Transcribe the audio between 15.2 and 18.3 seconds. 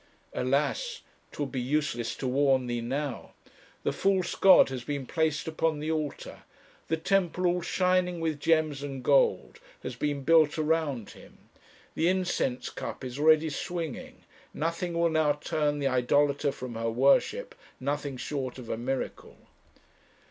turn the idolater from her worship, nothing